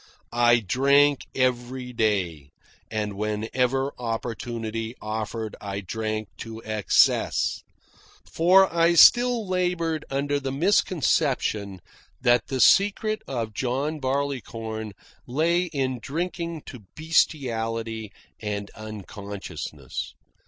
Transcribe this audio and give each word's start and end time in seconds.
I 0.33 0.61
drank 0.61 1.27
every 1.35 1.93
day, 1.93 2.49
and 2.89 3.13
whenever 3.13 3.93
opportunity 3.99 4.95
offered 4.99 5.55
I 5.61 5.81
drank 5.81 6.29
to 6.37 6.59
excess; 6.65 7.61
for 8.25 8.67
I 8.75 8.95
still 8.95 9.47
laboured 9.47 10.03
under 10.09 10.39
the 10.39 10.51
misconception 10.51 11.81
that 12.19 12.47
the 12.47 12.59
secret 12.59 13.21
of 13.27 13.53
John 13.53 13.99
Barleycorn 13.99 14.93
lay 15.27 15.65
in 15.65 15.99
drinking 16.01 16.63
to 16.65 16.79
bestiality 16.95 18.11
and 18.39 18.71
unconsciousness. 18.71 20.15